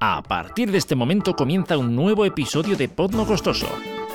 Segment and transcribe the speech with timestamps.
[0.00, 3.68] A partir de este momento comienza un nuevo episodio de Podno Costoso.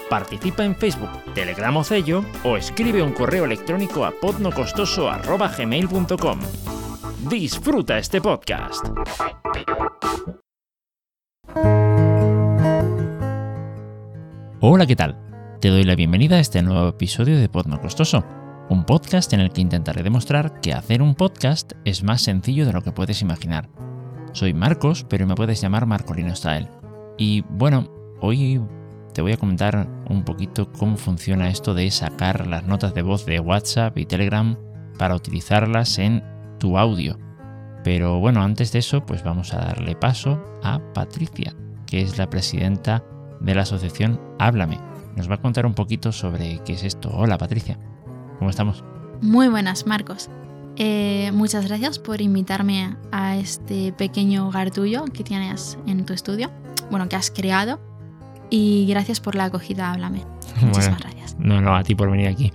[0.10, 6.40] Participa en Facebook, Telegram o Cello o escribe un correo electrónico a podnocostoso.gmail.com.
[7.30, 8.86] Disfruta este podcast.
[14.62, 15.18] Hola, ¿qué tal?
[15.62, 18.26] Te doy la bienvenida a este nuevo episodio de Podno Costoso,
[18.70, 22.74] un podcast en el que intentaré demostrar que hacer un podcast es más sencillo de
[22.74, 23.70] lo que puedes imaginar.
[24.32, 26.68] Soy Marcos, pero me puedes llamar Marcolino Style.
[27.18, 27.90] Y bueno,
[28.22, 28.62] hoy
[29.14, 33.26] te voy a comentar un poquito cómo funciona esto de sacar las notas de voz
[33.26, 34.58] de WhatsApp y Telegram
[34.98, 36.24] para utilizarlas en
[36.60, 37.18] tu audio.
[37.84, 41.56] Pero bueno, antes de eso, pues vamos a darle paso a Patricia,
[41.88, 43.04] que es la presidenta
[43.40, 44.80] de la asociación Háblame.
[45.16, 47.10] Nos va a contar un poquito sobre qué es esto.
[47.12, 47.80] Hola Patricia,
[48.38, 48.84] ¿cómo estamos?
[49.22, 50.30] Muy buenas, Marcos.
[50.76, 56.52] Eh, muchas gracias por invitarme a este pequeño hogar tuyo que tienes en tu estudio,
[56.90, 57.80] bueno, que has creado.
[58.50, 60.24] Y gracias por la acogida, háblame.
[60.62, 61.36] Muchísimas gracias.
[61.38, 62.52] No, no, a ti por venir aquí.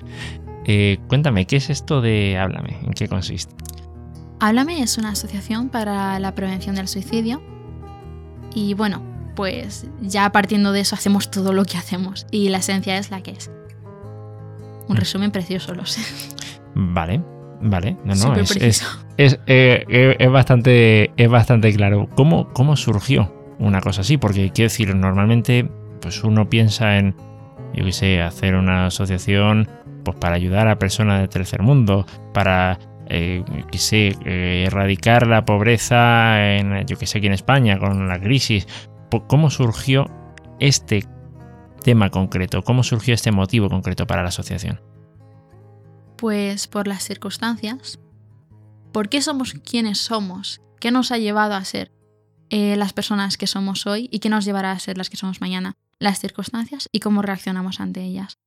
[0.66, 2.78] Eh, cuéntame, ¿qué es esto de Háblame?
[2.82, 3.54] ¿En qué consiste?
[4.40, 7.42] Háblame es una asociación para la prevención del suicidio.
[8.54, 9.02] Y bueno,
[9.36, 12.26] pues ya partiendo de eso hacemos todo lo que hacemos.
[12.30, 13.50] Y la esencia es la que es.
[14.88, 14.98] Un mm.
[14.98, 16.02] resumen precioso, lo sé.
[16.74, 17.22] Vale,
[17.66, 18.56] Vale, no, no, es,
[19.16, 22.10] es, eh, eh, es, bastante, es bastante claro.
[22.14, 24.18] ¿Cómo, ¿Cómo surgió una cosa así?
[24.18, 25.66] Porque quiero decir, normalmente
[26.02, 27.16] pues uno piensa en,
[27.72, 29.66] yo qué sé, hacer una asociación
[30.04, 32.04] pues para ayudar a personas del tercer mundo,
[32.34, 33.42] para, eh,
[33.72, 38.68] qué sé, erradicar la pobreza en, yo qué sé, aquí en España con la crisis.
[39.26, 40.10] ¿Cómo surgió
[40.60, 41.04] este
[41.82, 42.62] tema concreto?
[42.62, 44.80] ¿Cómo surgió este motivo concreto para la asociación?
[46.16, 47.98] Pues por las circunstancias.
[48.92, 50.60] ¿Por qué somos quienes somos?
[50.78, 51.90] ¿Qué nos ha llevado a ser
[52.50, 55.40] eh, las personas que somos hoy y qué nos llevará a ser las que somos
[55.40, 55.74] mañana?
[55.98, 58.38] Las circunstancias y cómo reaccionamos ante ellas.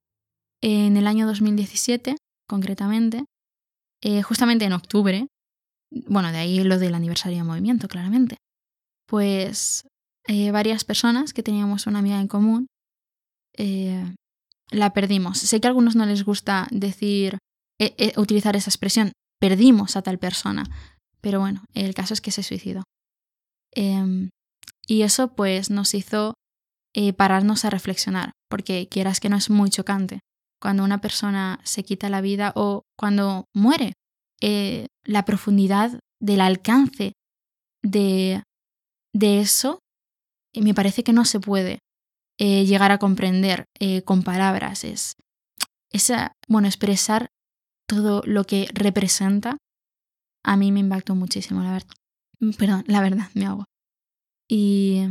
[0.61, 2.16] En el año 2017,
[2.47, 3.25] concretamente,
[4.01, 5.27] eh, justamente en octubre,
[5.91, 8.38] bueno, de ahí lo del aniversario de movimiento, claramente,
[9.06, 9.88] pues
[10.27, 12.67] eh, varias personas que teníamos una amiga en común,
[14.69, 15.39] la perdimos.
[15.39, 17.39] Sé que a algunos no les gusta decir
[17.79, 20.63] e, e, utilizar esa expresión, perdimos a tal persona.
[21.21, 22.83] Pero bueno, el caso es que se suicidó.
[23.73, 24.29] Em,
[24.88, 26.33] y eso pues nos hizo
[26.95, 30.19] eh, pararnos a reflexionar, porque quieras que no es muy chocante.
[30.59, 33.94] Cuando una persona se quita la vida o cuando muere,
[34.41, 37.13] eh, la profundidad del alcance
[37.83, 38.41] de,
[39.13, 39.79] de eso,
[40.53, 41.79] eh, me parece que no se puede
[42.39, 43.65] llegar a comprender
[44.05, 44.83] con palabras.
[44.83, 45.13] Es
[45.91, 47.29] esa, bueno, expresar
[47.88, 49.58] todo lo que representa,
[50.44, 51.96] a mí me impactó muchísimo, la verdad.
[52.40, 53.66] Mm, perdón, la verdad, me hago.
[54.48, 55.03] Y,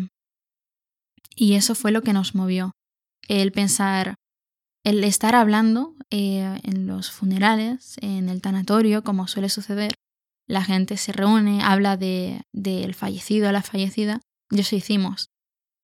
[1.35, 2.73] y eso fue lo que nos movió.
[3.29, 4.15] El pensar,
[4.85, 9.95] el estar hablando eh, en los funerales, en el tanatorio, como suele suceder,
[10.49, 14.21] la gente se reúne, habla del de, fallecido, a la fallecida,
[14.51, 15.29] y eso hicimos.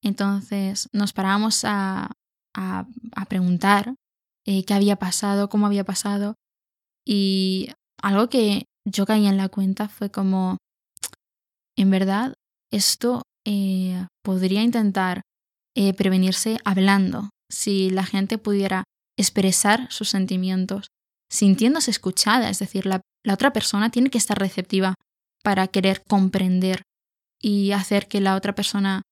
[0.03, 2.13] Entonces nos paramos a,
[2.55, 2.87] a,
[3.29, 3.95] preguntar
[4.45, 6.37] eh, qué había pasado, cómo había pasado,
[7.07, 7.71] y
[8.01, 10.59] algo que yo caí en la cuenta fue como,
[11.77, 12.35] en verdad,
[12.71, 15.23] esto eh, podría intentar
[15.77, 18.85] eh, prevenirse hablando, si la gente pudiera
[19.19, 20.87] expresar sus sentimientos,
[21.31, 24.95] sintiéndose escuchada, es decir, la, la otra persona tiene que estar receptiva
[25.43, 26.83] para querer comprender
[27.41, 29.03] y hacer que la otra persona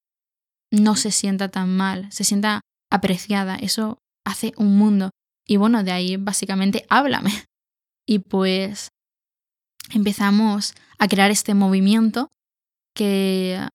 [0.73, 3.56] no se sienta tan mal, se sienta apreciada.
[3.56, 5.11] Eso hace un mundo.
[5.47, 7.33] Y bueno, de ahí básicamente háblame.
[8.10, 8.88] Y pues
[9.93, 12.26] empezamos a crear este movimiento
[12.93, 13.69] que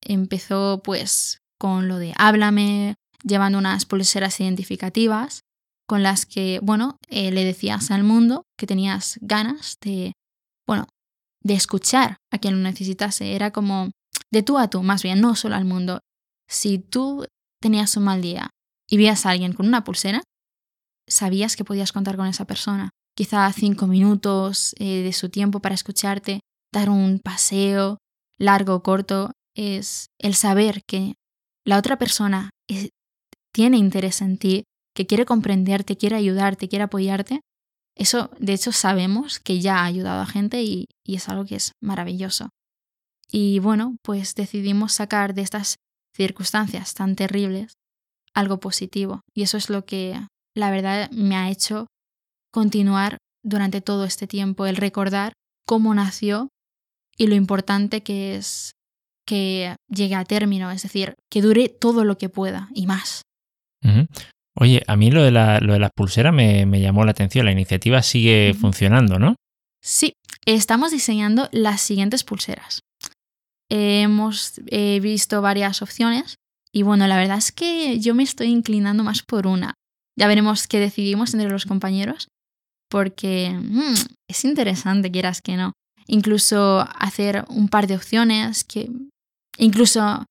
[0.00, 5.42] empezó pues con lo de háblame, llevando unas pulseras identificativas
[5.86, 10.14] con las que, bueno, eh, le decías al mundo que tenías ganas de,
[10.66, 10.86] bueno,
[11.42, 13.34] de escuchar a quien lo necesitase.
[13.34, 13.90] Era como
[14.30, 16.00] de tú a tú, más bien, no solo al mundo.
[16.48, 17.26] Si tú
[17.60, 18.48] tenías un mal día
[18.88, 20.22] y vías a alguien con una pulsera,
[21.06, 25.74] sabías que podías contar con esa persona quizá cinco minutos eh, de su tiempo para
[25.74, 26.40] escucharte,
[26.72, 27.98] dar un paseo
[28.38, 31.14] largo o corto, es el saber que
[31.64, 32.50] la otra persona
[33.52, 34.64] tiene interés en ti,
[34.94, 37.40] que quiere comprenderte, quiere ayudarte, quiere apoyarte.
[37.94, 41.56] Eso, de hecho, sabemos que ya ha ayudado a gente y, y es algo que
[41.56, 42.48] es maravilloso.
[43.30, 45.76] Y bueno, pues decidimos sacar de estas
[46.14, 47.74] circunstancias tan terribles
[48.34, 49.20] algo positivo.
[49.34, 50.18] Y eso es lo que
[50.54, 51.86] la verdad me ha hecho
[52.52, 55.32] continuar durante todo este tiempo, el recordar
[55.66, 56.48] cómo nació
[57.16, 58.72] y lo importante que es
[59.26, 63.22] que llegue a término, es decir, que dure todo lo que pueda y más.
[64.54, 67.46] Oye, a mí lo de la, lo de las pulseras me, llamó la atención.
[67.46, 69.36] La iniciativa sigue funcionando, ¿no?
[69.80, 70.12] Sí,
[70.44, 72.80] estamos diseñando las siguientes pulseras.
[73.70, 76.36] Hemos visto varias opciones
[76.72, 79.74] y bueno, la verdad es que yo me estoy inclinando más por una.
[80.16, 82.28] Ya veremos qué decidimos entre los compañeros,
[82.92, 83.94] porque mm,
[84.28, 85.72] es interesante, quieras que no.
[86.06, 88.90] Incluso hacer un par de opciones que...
[89.56, 90.26] Incluso...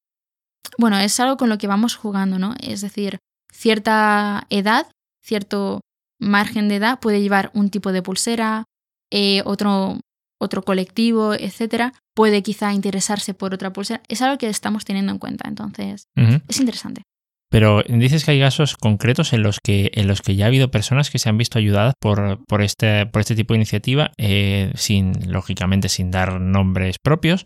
[0.78, 2.54] Bueno, es algo con lo que vamos jugando, ¿no?
[2.62, 3.18] Es decir,
[3.52, 4.86] cierta edad,
[5.26, 5.82] cierto
[6.20, 8.66] margen de edad puede llevar un tipo de pulsera,
[9.12, 10.00] eh, otro,
[10.40, 14.04] otro colectivo, etcétera, puede quizá interesarse por otra pulsera.
[14.08, 16.06] Es algo que estamos teniendo en cuenta, entonces
[16.48, 17.02] es interesante.
[17.52, 20.72] Pero dices que hay casos concretos en los que, en los que ya ha habido
[20.72, 24.72] personas que se han visto ayudadas por, por, este, por este tipo de iniciativa, eh,
[24.76, 27.44] sin, lógicamente sin dar nombres propios.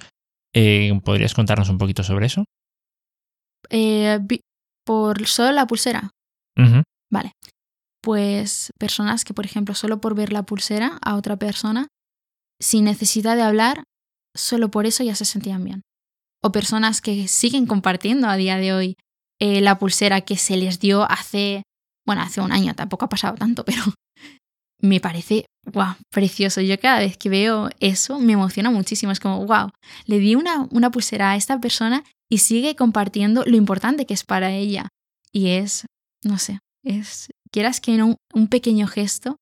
[0.53, 2.45] Eh, ¿Podrías contarnos un poquito sobre eso?
[4.85, 6.11] por solo la pulsera.
[7.11, 7.31] Vale.
[7.99, 11.87] Pues personas que, por ejemplo, solo por ver la pulsera a otra persona,
[12.61, 13.83] sin necesidad de hablar,
[14.35, 15.81] solo por eso ya se sentían bien.
[16.43, 18.95] O personas que siguen compartiendo a día de hoy
[19.39, 21.63] eh, la pulsera que se les dio hace,
[22.05, 23.81] bueno, hace un año, tampoco ha pasado tanto, pero
[24.81, 26.61] me parece, wow, precioso.
[26.61, 29.11] Yo cada vez que veo eso me emociona muchísimo.
[29.11, 29.69] Es como, wow,
[30.05, 34.23] le di una, una pulsera a esta persona y sigue compartiendo lo importante que es
[34.23, 34.87] para ella.
[35.31, 35.85] Y es,
[36.23, 38.01] no sé, es, quieras que
[38.33, 39.37] un pequeño gesto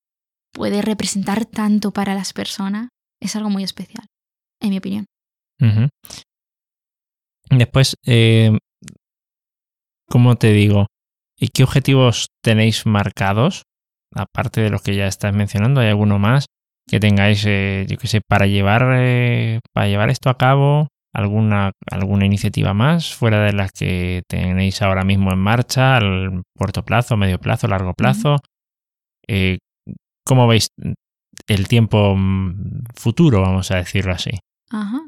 [0.54, 2.90] puede representar tanto para las personas,
[3.20, 4.06] es algo muy especial,
[4.62, 5.06] en mi opinión.
[7.50, 8.58] Después, eh,
[10.14, 10.86] ¿cómo te digo?
[11.40, 13.64] ¿Y qué objetivos tenéis marcados?
[14.14, 16.46] Aparte de los que ya estás mencionando, ¿hay alguno más
[16.88, 20.88] que tengáis, eh, yo qué sé, para llevar, eh, para llevar esto a cabo?
[21.16, 26.84] alguna, alguna iniciativa más fuera de las que tenéis ahora mismo en marcha, al corto
[26.84, 28.38] plazo, medio plazo, largo plazo.
[29.28, 29.60] Eh,
[30.26, 30.70] ¿Cómo veis
[31.48, 34.32] el tiempo mm, futuro, vamos a decirlo así?
[34.72, 35.02] Ajá.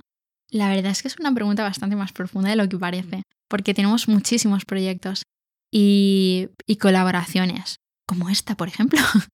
[0.51, 3.73] La verdad es que es una pregunta bastante más profunda de lo que parece, porque
[3.73, 5.23] tenemos muchísimos proyectos
[5.71, 6.49] y,
[6.79, 7.77] colaboraciones,
[8.07, 8.99] como esta, por ejemplo.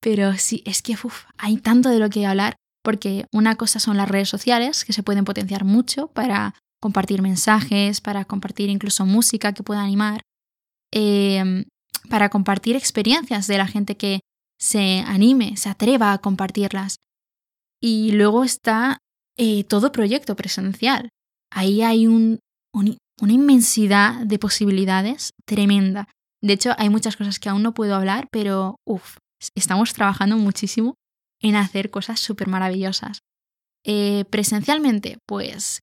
[0.00, 0.96] Pero sí, es que
[1.38, 5.02] hay tanto de lo que hablar porque una cosa son las redes sociales, que se
[5.02, 10.20] pueden potenciar mucho para compartir mensajes, para compartir incluso música que pueda animar,
[10.92, 11.64] em,
[12.10, 14.20] para compartir experiencias de la gente que
[14.58, 16.96] se anime, se atreva a compartirlas.
[17.80, 18.98] Y luego está
[19.36, 21.08] eh, todo proyecto presencial.
[21.50, 22.06] Ahí hay
[23.20, 26.08] una inmensidad de posibilidades tremenda.
[26.42, 29.16] De hecho, hay muchas cosas que aún no puedo hablar, pero uff,
[29.54, 30.94] estamos trabajando muchísimo
[31.40, 33.20] en hacer cosas súper maravillosas.
[33.84, 35.80] Eh, presencialmente, pues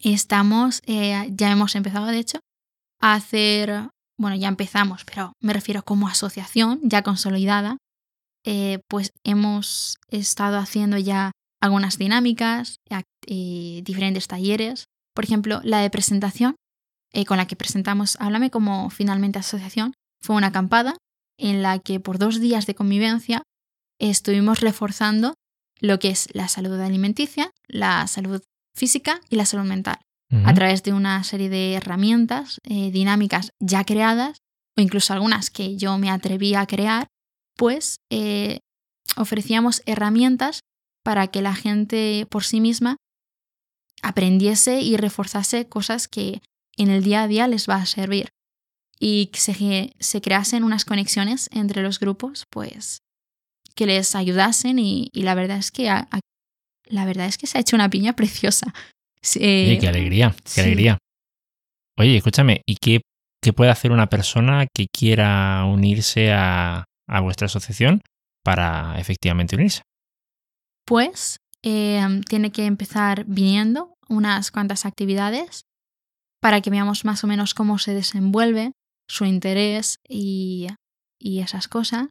[0.00, 2.40] estamos, eh, ya hemos empezado de hecho
[3.00, 3.88] a hacer,
[4.18, 7.78] bueno, ya empezamos, pero me refiero como asociación ya consolidada,
[8.44, 12.76] eh, pues hemos estado haciendo ya algunas dinámicas,
[13.26, 14.84] diferentes talleres,
[15.16, 16.54] por ejemplo, la de presentación
[17.24, 20.96] con la que presentamos Háblame como finalmente asociación, fue una acampada
[21.38, 23.42] en la que por dos días de convivencia
[23.98, 25.34] estuvimos reforzando
[25.80, 28.42] lo que es la salud alimenticia, la salud
[28.74, 29.98] física y la salud mental,
[30.44, 34.38] a través de una serie de herramientas eh, dinámicas ya creadas,
[34.76, 37.06] o incluso algunas que yo me atreví a crear,
[37.56, 38.58] pues eh,
[39.16, 40.60] ofrecíamos herramientas
[41.02, 42.96] para que la gente por sí misma
[44.02, 46.40] aprendiese y reforzase cosas que
[46.76, 48.28] en el día a día les va a servir
[48.98, 53.02] y que se, se creasen unas conexiones entre los grupos, pues
[53.74, 57.76] que les ayudasen y, la verdad es que la verdad es que se ha hecho
[57.76, 58.72] una piña preciosa.
[59.22, 60.98] qué alegría, qué alegría.
[61.98, 63.00] Oye, escúchame, ¿y qué,
[63.42, 68.02] qué, puede hacer una persona que quiera unirse a, a vuestra asociación
[68.42, 69.82] para efectivamente unirse?
[70.86, 71.36] Pues
[71.68, 75.62] em, tiene que empezar viniendo unas cuantas actividades
[76.40, 78.70] para que veamos más o menos cómo se desenvuelve
[79.08, 80.68] su interés y,
[81.18, 82.06] y esas cosas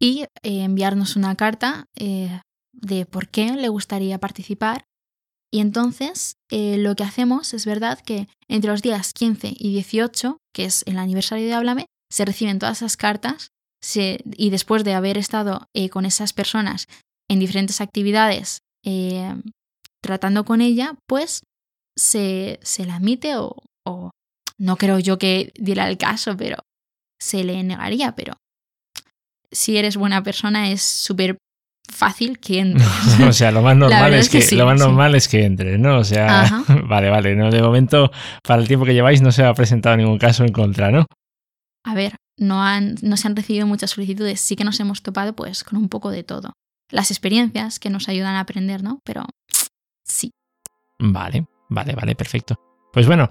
[0.00, 2.40] y eh, enviarnos una carta eh,
[2.72, 4.84] de por qué le gustaría participar.
[5.52, 10.38] Y entonces eh, lo que hacemos es verdad que entre los días 15 y 18,
[10.54, 13.48] que es el aniversario de Háblame, se reciben todas esas cartas
[13.92, 16.86] y después de haber estado con esas personas
[17.30, 18.58] en diferentes actividades
[20.02, 21.42] tratando con ella, pues
[21.96, 24.10] se, se la admite o, o
[24.58, 26.56] no creo yo que diera el caso, pero
[27.20, 28.34] se le negaría, pero
[29.50, 31.38] si eres buena persona es súper
[31.90, 32.84] fácil que entre.
[33.28, 35.98] o sea, lo más normal, es que, lo más normal es que entre, ¿no?
[35.98, 37.50] O sea, vale, vale, ¿no?
[37.50, 38.10] De momento,
[38.42, 41.06] para el tiempo que lleváis, no se ha presentado ningún caso en contra, ¿no?
[41.84, 45.34] A ver, no, han, no se han recibido muchas solicitudes, sí que nos hemos topado
[45.34, 46.52] pues con un poco de todo.
[46.90, 49.00] Las experiencias que nos ayudan a aprender, ¿no?
[49.04, 49.24] Pero
[50.04, 50.32] sí.
[50.98, 52.56] Vale, vale, vale, perfecto.
[52.92, 53.28] Pues bueno,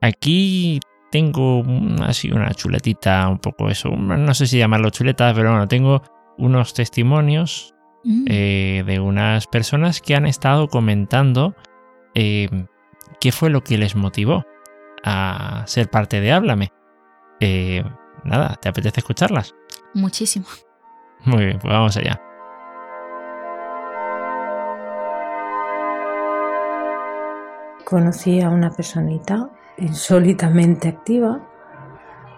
[0.00, 0.78] aquí
[1.10, 1.64] tengo
[2.02, 6.02] así una chuletita, un poco eso, no sé si llamarlo chuleta, pero bueno, tengo
[6.36, 8.24] unos testimonios mm.
[8.28, 11.56] eh, de unas personas que han estado comentando
[12.14, 12.48] eh,
[13.20, 14.44] qué fue lo que les motivó
[15.04, 16.72] a ser parte de Háblame.
[17.40, 17.84] Eh,
[18.24, 19.54] nada, ¿te apetece escucharlas?
[19.94, 20.46] Muchísimo.
[21.24, 22.20] Muy bien, pues vamos allá.
[27.88, 31.40] Conocí a una personita insólitamente activa,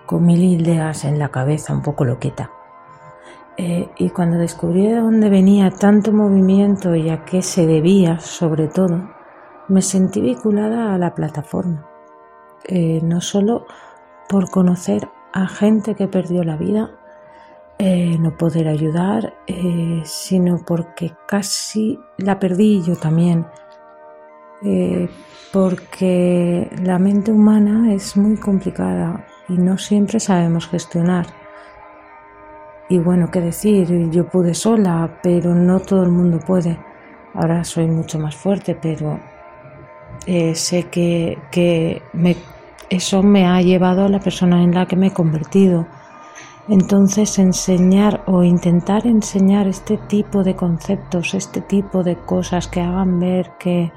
[0.04, 2.50] con mil ideas en la cabeza, un poco loqueta.
[3.56, 8.68] Eh, y cuando descubrí de dónde venía tanto movimiento y a qué se debía, sobre
[8.68, 9.08] todo,
[9.68, 11.88] me sentí vinculada a la plataforma.
[12.64, 13.64] Eh, no solo
[14.28, 16.90] por conocer a gente que perdió la vida,
[17.78, 19.32] eh, no poder ayudar,
[20.04, 23.46] sino porque casi la perdí yo también
[24.62, 25.08] eh,
[25.52, 31.26] porque la mente humana es muy complicada y no siempre sabemos gestionar.
[32.88, 36.78] Y bueno, qué decir, yo pude sola, pero no todo el mundo puede.
[37.34, 39.20] Ahora soy mucho más fuerte, pero
[40.26, 42.02] eh, sé que, que
[42.90, 45.86] eso me ha llevado a la persona en la que me he convertido.
[46.68, 53.20] Entonces enseñar o intentar enseñar este tipo de conceptos, este tipo de cosas que hagan
[53.20, 53.90] ver que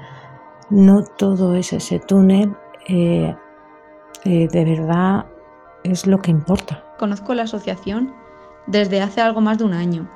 [0.72, 2.56] no todo es ese túnel,
[2.88, 3.36] eh,
[4.24, 5.26] eh, de verdad
[5.84, 6.82] es lo que importa.
[6.98, 8.14] Conozco la asociación
[8.66, 10.08] desde hace algo más de un año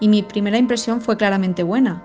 [0.00, 2.02] y mi primera impresión fue claramente buena.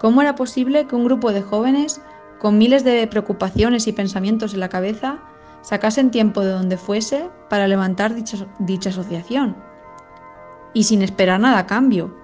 [0.00, 2.02] ¿Cómo era posible que un grupo de jóvenes
[2.40, 5.20] con miles de preocupaciones y pensamientos en la cabeza
[5.62, 9.56] sacasen tiempo de donde fuese para levantar dicha, dicha asociación?
[10.74, 12.14] Y sin esperar nada a cambio.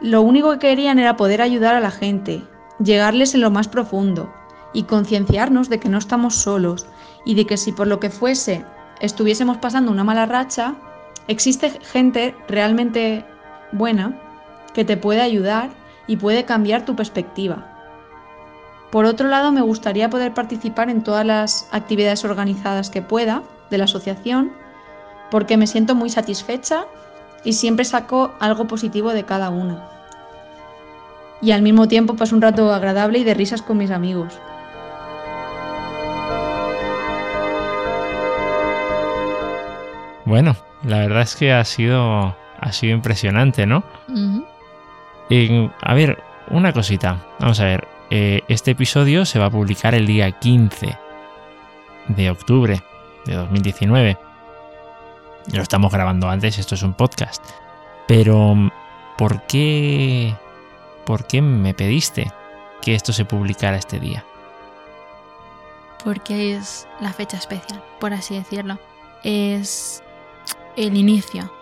[0.00, 2.42] Lo único que querían era poder ayudar a la gente,
[2.82, 4.32] llegarles en lo más profundo
[4.72, 6.86] y concienciarnos de que no estamos solos
[7.24, 8.64] y de que si por lo que fuese
[9.00, 10.74] estuviésemos pasando una mala racha,
[11.28, 13.24] existe gente realmente
[13.72, 14.18] buena
[14.74, 15.70] que te puede ayudar
[16.06, 17.66] y puede cambiar tu perspectiva.
[18.90, 23.78] Por otro lado, me gustaría poder participar en todas las actividades organizadas que pueda de
[23.78, 24.52] la asociación,
[25.30, 26.86] porque me siento muy satisfecha
[27.44, 29.99] y siempre saco algo positivo de cada una
[31.42, 34.38] y al mismo tiempo paso un rato agradable y de risas con mis amigos.
[40.24, 40.54] Bueno,
[40.84, 43.82] la verdad es que ha sido, ha sido impresionante, ¿no?
[45.82, 47.24] a ver, una cosita.
[47.38, 47.88] Vamos a ver.
[48.10, 50.98] Eh, este episodio se va a publicar el día 15
[52.08, 52.82] de octubre
[53.24, 54.18] de 2019.
[55.52, 57.44] Lo estamos grabando antes, esto es un podcast.
[58.06, 58.56] Pero,
[59.16, 60.34] ¿por qué
[61.04, 62.32] ¿por qué me pediste
[62.82, 64.24] que esto se publicara este día?
[66.04, 68.78] Porque es la fecha especial, por así decirlo.
[69.22, 70.02] Es
[70.76, 71.52] el inicio.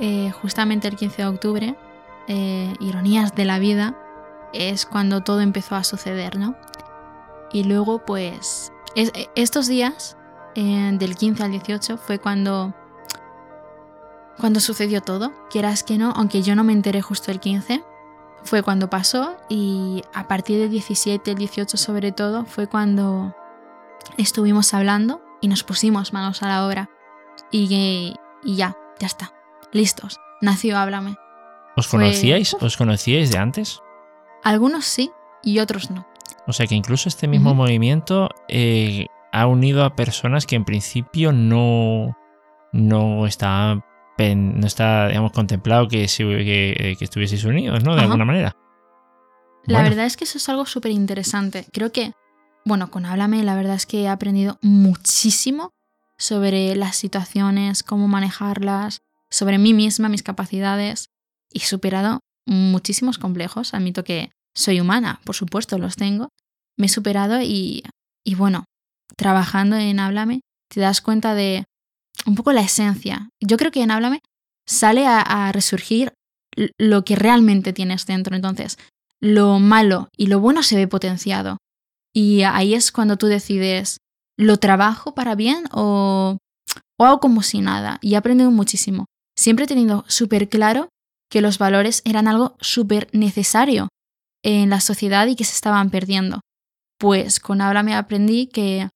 [0.00, 1.76] Eh, justamente el 15 de octubre,
[2.28, 3.96] eh, ironías de la vida,
[4.52, 6.56] es cuando todo empezó a suceder, ¿no?
[7.52, 8.72] Y luego, pues,
[9.34, 10.16] estos días,
[10.54, 12.74] eh, del 15 al 18, fue cuando,
[14.38, 15.32] cuando sucedió todo.
[15.50, 17.84] Quieras que no, aunque yo no me enteré justo el 15,
[18.46, 23.34] fue cuando pasó y a partir del 17, el 18 sobre todo, fue cuando
[24.16, 26.90] estuvimos hablando y nos pusimos manos a la obra.
[27.50, 29.32] Y, y ya, ya está.
[29.72, 30.18] Listos.
[30.40, 31.16] Nació Háblame.
[31.76, 32.56] ¿Os conocíais?
[32.60, 33.82] ¿Os conocíais de antes?
[34.42, 35.10] Algunos sí
[35.42, 36.06] y otros no.
[36.46, 41.32] O sea que incluso este mismo movimiento eh, ha unido a personas que en principio
[41.32, 42.16] no,
[42.72, 43.84] no estaban
[44.18, 47.94] no está, digamos, contemplado que, que, que estuvieseis unidos, ¿no?
[47.94, 48.56] De alguna manera.
[49.64, 51.66] La verdad es que eso es algo súper interesante.
[51.72, 52.12] Creo que,
[52.64, 55.72] bueno, con Háblame, la verdad es que he aprendido muchísimo
[56.18, 61.08] sobre las situaciones, cómo manejarlas, sobre mí misma, mis capacidades,
[61.52, 63.74] y superado muchísimos complejos.
[63.74, 66.28] Admito que soy humana, por supuesto, los tengo.
[66.78, 67.82] Me he superado y,
[68.24, 68.64] y bueno,
[69.16, 71.64] trabajando en Háblame, te das cuenta de
[72.26, 73.30] un poco la esencia.
[73.40, 74.20] Yo creo que en Háblame
[74.66, 76.12] sale a, resurgir
[76.78, 78.34] lo que realmente tienes dentro.
[78.34, 78.78] Entonces,
[79.20, 81.58] lo malo y lo bueno se ve potenciado.
[82.14, 83.98] Y ahí es cuando tú decides,
[84.38, 86.38] ¿lo trabajo para bien o,
[86.98, 87.98] o hago como si nada?
[88.00, 89.06] Y he aprendido muchísimo.
[89.38, 90.88] Siempre he tenido súper claro
[91.30, 93.88] que los valores eran algo súper necesario
[94.42, 96.40] en la sociedad y que se estaban perdiendo.
[96.98, 98.88] Pues con me aprendí que,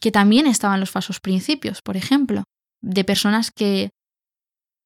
[0.00, 2.44] que también estaban los falsos principios, por ejemplo,
[2.82, 3.90] de personas que,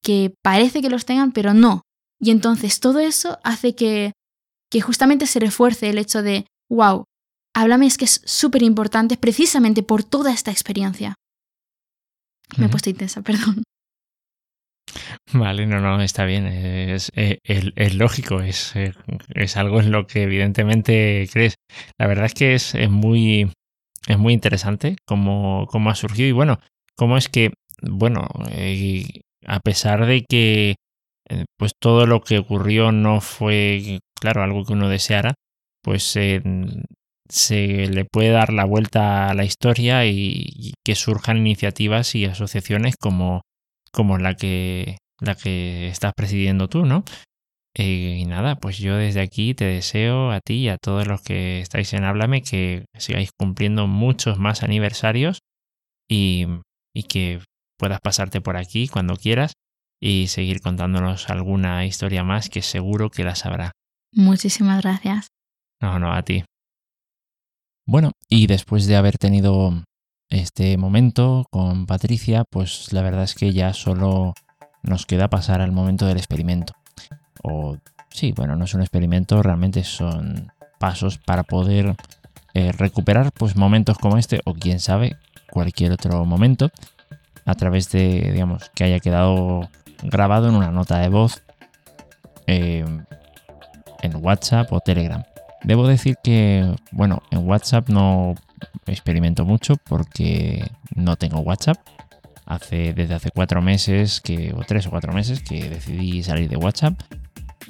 [0.02, 1.82] que parece que los tengan, pero no.
[2.20, 4.12] Y entonces todo eso hace que,
[4.70, 7.04] que justamente se refuerce el hecho de, wow,
[7.54, 11.14] háblame es que es súper importante precisamente por toda esta experiencia.
[12.56, 13.62] Me he puesto intensa, perdón.
[15.32, 16.46] Vale, no, no, está bien.
[16.46, 17.38] Es, eh,
[17.94, 18.94] lógico, es, eh,
[19.34, 21.56] es, algo en lo que evidentemente crees.
[21.98, 23.52] La verdad es que es, muy,
[24.06, 26.58] es muy interesante cómo, cómo, ha surgido y bueno,
[26.96, 27.52] cómo es que,
[27.82, 29.04] bueno, eh,
[29.46, 30.76] a pesar de que
[31.58, 35.34] pues todo lo que ocurrió no fue, claro, algo que uno deseara,
[35.82, 42.24] pues se le puede dar la vuelta a la historia y que surjan iniciativas y
[42.24, 43.42] asociaciones como
[43.92, 47.04] como la que, la que estás presidiendo tú, ¿no?
[47.80, 51.60] Y nada, pues yo desde aquí te deseo a ti y a todos los que
[51.60, 55.38] estáis en Háblame que sigáis cumpliendo muchos más aniversarios
[56.08, 56.46] y,
[56.92, 57.40] y que
[57.78, 59.52] puedas pasarte por aquí cuando quieras
[60.00, 63.70] y seguir contándonos alguna historia más que seguro que la sabrá.
[64.12, 65.28] Muchísimas gracias.
[65.80, 66.44] No, no, a ti.
[67.86, 69.84] Bueno, y después de haber tenido
[70.30, 74.34] este momento con Patricia, pues la verdad es que ya solo
[74.82, 76.74] nos queda pasar al momento del experimento.
[77.42, 77.76] O
[78.10, 81.96] sí, bueno, no es un experimento, realmente son pasos para poder
[82.54, 85.16] eh, recuperar pues momentos como este o quién sabe
[85.50, 86.70] cualquier otro momento
[87.44, 89.68] a través de digamos que haya quedado
[90.02, 91.42] grabado en una nota de voz
[92.46, 92.84] eh,
[94.02, 95.24] en WhatsApp o Telegram.
[95.64, 98.34] Debo decir que bueno en WhatsApp no
[98.86, 100.64] experimento mucho porque
[100.94, 101.78] no tengo WhatsApp.
[102.46, 106.56] Hace, desde hace cuatro meses, que, o tres o cuatro meses, que decidí salir de
[106.56, 106.98] WhatsApp.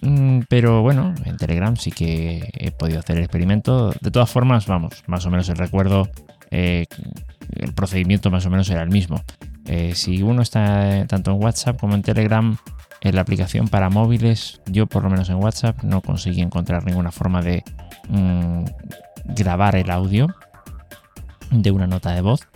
[0.03, 3.93] Mm, pero bueno, en Telegram sí que he podido hacer el experimento.
[4.01, 6.09] De todas formas, vamos, más o menos el recuerdo,
[6.51, 6.87] eh,
[7.57, 9.23] el procedimiento más o menos era el mismo.
[9.67, 12.57] Eh, si uno está tanto en WhatsApp como en Telegram,
[13.01, 17.13] en la aplicación para móviles, yo por lo menos en WhatsApp no conseguí encontrar ninguna
[17.13, 17.63] forma de
[18.09, 18.65] mm,
[19.37, 20.35] grabar el audio
[21.51, 22.49] de una nota de voz,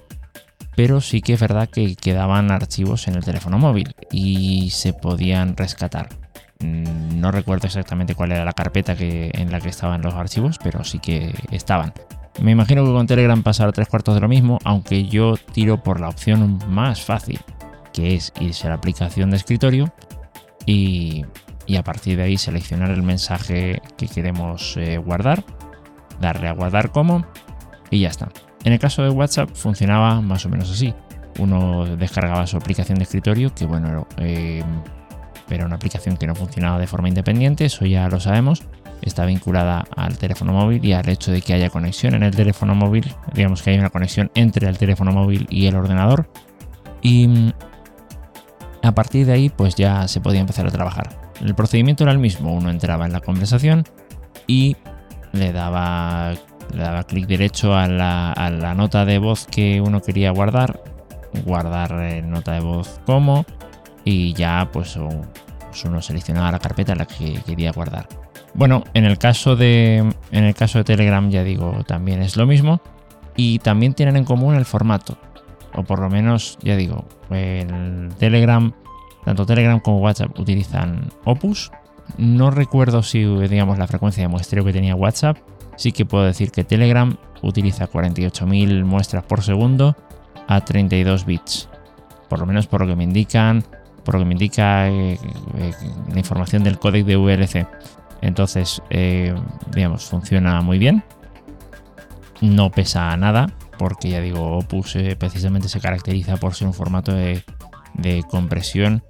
[0.74, 5.56] pero sí que es verdad que quedaban archivos en el teléfono móvil y se podían
[5.56, 6.08] rescatar.
[6.62, 10.58] Mm, no recuerdo exactamente cuál era la carpeta que, en la que estaban los archivos,
[10.62, 11.92] pero sí que estaban.
[12.40, 16.00] Me imagino que con Telegram pasará tres cuartos de lo mismo, aunque yo tiro por
[16.00, 17.40] la opción más fácil,
[17.92, 19.92] que es irse a la aplicación de escritorio
[20.64, 21.24] y,
[21.76, 25.44] a partir de ahí seleccionar el mensaje que queremos eh, guardar,
[26.20, 27.24] darle a guardar como
[27.90, 28.28] y ya está.
[28.64, 30.94] En el caso de WhatsApp funcionaba más o menos así.
[31.38, 34.62] Uno descargaba su aplicación de escritorio, que bueno, eh,
[35.50, 38.62] era una aplicación que no funcionaba de forma independiente, eso ya lo sabemos.
[39.02, 42.74] Está vinculada al teléfono móvil y al hecho de que haya conexión en el teléfono
[42.74, 46.28] móvil, digamos que hay una conexión entre el teléfono móvil y el ordenador.
[47.00, 47.52] Y mm,
[48.82, 51.32] a partir de ahí, pues ya se podía empezar a trabajar.
[51.40, 53.84] El procedimiento era el mismo, uno entraba en la conversación
[54.46, 54.76] y
[55.32, 56.34] le daba
[56.74, 60.82] le daba clic derecho a la, nota de voz que uno quería guardar,
[61.44, 63.44] guardar eh, nota de voz como
[64.04, 64.98] y ya pues,
[65.68, 68.08] pues, uno seleccionaba la carpeta en la que quería guardar.
[68.54, 69.98] Bueno, en el caso de
[70.30, 72.80] en el caso de Telegram ya digo, también es lo mismo
[73.36, 75.16] y también tienen en común el formato.
[75.74, 78.72] O por lo menos, ya digo, el Telegram,
[79.24, 81.70] tanto Telegram como WhatsApp utilizan Opus.
[82.18, 85.38] No recuerdo si digamos la frecuencia de muestreo que tenía WhatsApp,
[85.76, 89.96] sí que puedo decir que Telegram utiliza 48.000 muestras por segundo
[90.46, 91.68] a 32 bits.
[92.28, 93.64] Por lo menos por lo que me indican,
[94.04, 95.18] por lo que me indica eh,
[95.58, 95.72] eh,
[96.12, 97.66] la información del código de VLC.
[98.20, 99.34] Entonces, eh,
[99.74, 101.02] digamos, funciona muy bien.
[102.40, 103.46] No pesa nada,
[103.78, 107.42] porque ya digo, Opus precisamente se caracteriza por ser un formato de,
[108.28, 109.04] compresión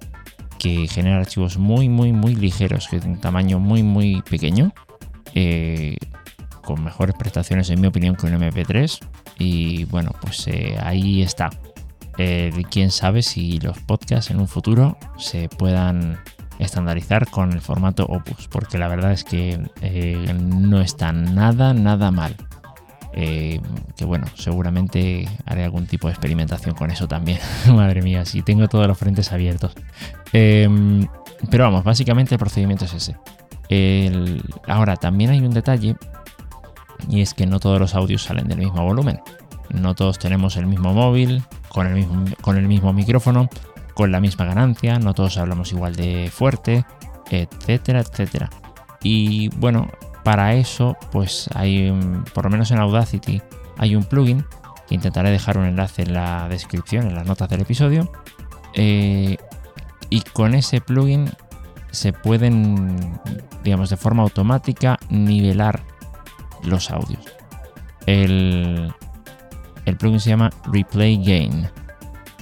[0.59, 4.71] que genera archivos muy, muy, muy ligeros, que un tamaño muy, muy pequeño
[6.63, 8.99] con mejores prestaciones en mi opinión que un MP3
[9.39, 10.47] y bueno pues
[10.79, 11.49] ahí está
[12.17, 16.19] eh, quién sabe si los podcasts en un futuro se puedan
[16.59, 22.11] estandarizar con el formato Opus porque la verdad es que eh, no está nada nada
[22.11, 22.35] mal.
[23.13, 23.61] Que
[24.05, 27.39] bueno seguramente haré algún tipo de experimentación con eso también.
[27.67, 29.73] Madre mía si tengo todos los frentes abiertos.
[30.31, 31.07] Em,
[31.51, 33.15] pero vamos básicamente el procedimiento es ese.
[34.67, 35.95] Ahora también hay un detalle
[37.09, 39.19] y es que no todos los audios salen del mismo volumen.
[39.73, 43.49] No todos tenemos el mismo móvil, con el mismo, micrófono,
[43.93, 46.85] con la misma ganancia, no todos hablamos igual de fuerte,
[47.29, 48.49] etcétera, etcétera.
[49.01, 49.89] Y bueno,
[50.23, 51.91] para eso, pues hay,
[52.33, 53.41] por lo menos en Audacity,
[53.77, 54.45] hay un plugin
[54.87, 58.11] que intentaré dejar un enlace en la descripción, en las notas del episodio.
[58.75, 59.37] Eh,
[60.09, 61.29] y con ese plugin
[61.91, 63.19] se pueden,
[63.63, 65.81] digamos, de forma automática nivelar
[66.63, 67.23] los audios.
[68.05, 68.93] El,
[69.85, 71.69] el plugin se llama Replay Gain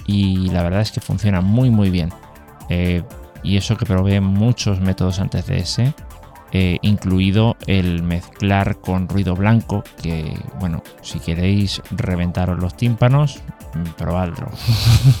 [0.06, 2.12] y la verdad es que funciona muy muy bien.
[2.68, 3.02] Eh,
[3.42, 5.94] y eso que probé muchos métodos antes de ese,
[6.52, 13.40] eh, incluido el mezclar con ruido blanco, que bueno, si queréis reventaros los tímpanos,
[13.96, 14.48] probadlo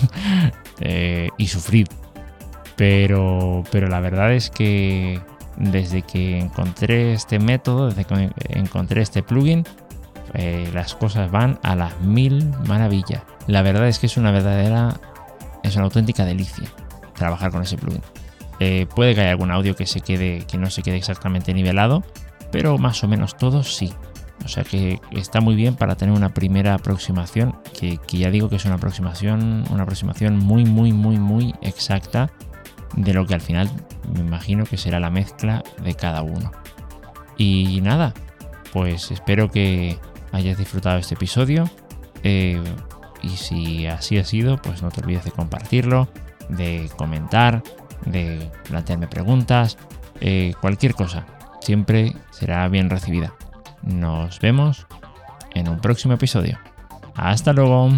[0.80, 1.88] eh, y sufrid.
[2.76, 5.20] Pero, pero la verdad es que
[5.56, 9.64] desde que encontré este método, desde que encontré este plugin,
[10.34, 13.22] eh, las cosas van a las mil maravillas.
[13.46, 15.00] La verdad es que es una verdadera,
[15.62, 16.68] es una auténtica delicia
[17.14, 18.02] trabajar con ese plugin.
[18.60, 22.02] Eh, puede que haya algún audio que se quede, que no se quede exactamente nivelado,
[22.50, 23.92] pero más o menos todos sí.
[24.44, 28.48] O sea que está muy bien para tener una primera aproximación, que, que, ya digo
[28.48, 32.30] que es una aproximación, una aproximación muy, muy, muy, muy exacta
[32.96, 33.70] de lo que al final
[34.12, 36.50] me imagino que será la mezcla de cada uno.
[37.36, 38.14] Y nada,
[38.72, 39.98] pues espero que
[40.32, 41.70] hayas disfrutado este episodio.
[42.22, 42.62] Eh,
[43.22, 46.08] y si así ha sido, pues no te olvides de compartirlo,
[46.48, 47.62] de comentar,
[48.04, 49.78] de plantearme preguntas,
[50.20, 51.26] eh, cualquier cosa.
[51.60, 53.34] Siempre será bien recibida.
[53.82, 54.86] Nos vemos
[55.54, 56.58] en un próximo episodio.
[57.14, 57.90] Hasta luego.